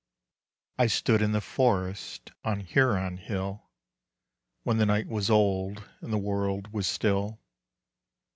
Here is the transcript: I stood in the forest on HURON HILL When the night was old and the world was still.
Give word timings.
I 0.79 0.87
stood 0.87 1.21
in 1.21 1.31
the 1.31 1.41
forest 1.41 2.31
on 2.43 2.61
HURON 2.61 3.17
HILL 3.19 3.61
When 4.63 4.77
the 4.77 4.87
night 4.87 5.05
was 5.07 5.29
old 5.29 5.87
and 6.01 6.11
the 6.11 6.17
world 6.17 6.73
was 6.73 6.87
still. 6.87 7.39